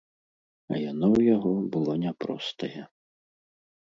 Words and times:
А 0.71 0.75
яно 0.91 1.05
ў 1.15 1.19
яго 1.35 1.51
было 1.75 1.93
няпростае. 2.05 2.81